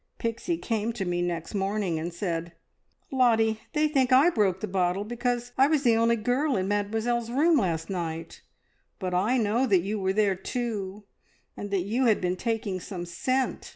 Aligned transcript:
Pixie 0.17 0.57
came 0.57 0.93
to 0.93 1.05
me 1.05 1.21
next 1.21 1.53
morning 1.53 1.99
and 1.99 2.11
said, 2.11 2.53
`Lottie, 3.13 3.59
they 3.73 3.87
think 3.87 4.11
I 4.11 4.31
broke 4.31 4.59
the 4.59 4.67
bottle 4.67 5.03
because 5.03 5.51
I 5.59 5.67
was 5.67 5.83
the 5.83 5.95
only 5.95 6.15
girl 6.15 6.57
in 6.57 6.67
Mademoiselle's 6.67 7.29
room 7.29 7.57
last 7.59 7.87
night; 7.87 8.41
but 8.97 9.13
I 9.13 9.37
know 9.37 9.67
that 9.67 9.81
you 9.81 9.99
were 9.99 10.13
there 10.13 10.33
too, 10.33 11.03
and 11.55 11.69
that 11.69 11.81
you 11.83 12.05
had 12.05 12.19
been 12.19 12.35
taking 12.35 12.79
some 12.79 13.05
scent!' 13.05 13.69